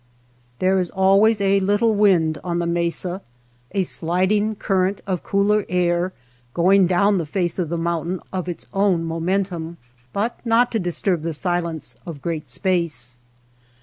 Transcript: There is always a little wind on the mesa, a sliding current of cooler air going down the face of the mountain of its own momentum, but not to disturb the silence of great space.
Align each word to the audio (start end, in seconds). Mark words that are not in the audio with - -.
There 0.57 0.79
is 0.79 0.89
always 0.89 1.39
a 1.41 1.59
little 1.59 1.93
wind 1.93 2.39
on 2.43 2.57
the 2.57 2.65
mesa, 2.65 3.21
a 3.69 3.83
sliding 3.83 4.55
current 4.55 4.99
of 5.05 5.21
cooler 5.21 5.63
air 5.69 6.11
going 6.55 6.87
down 6.87 7.19
the 7.19 7.25
face 7.27 7.59
of 7.59 7.69
the 7.69 7.77
mountain 7.77 8.19
of 8.33 8.49
its 8.49 8.65
own 8.73 9.03
momentum, 9.05 9.77
but 10.11 10.43
not 10.43 10.71
to 10.71 10.79
disturb 10.79 11.21
the 11.21 11.35
silence 11.35 11.97
of 12.03 12.19
great 12.23 12.49
space. 12.49 13.19